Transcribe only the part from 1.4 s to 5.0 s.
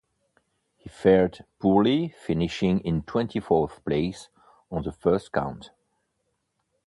poorly, finishing in twenty-fourth place on the